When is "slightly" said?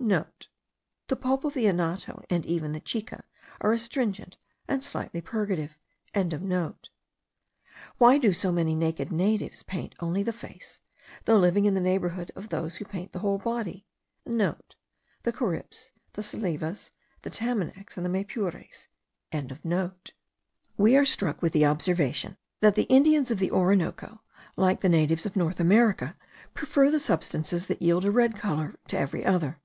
4.82-5.20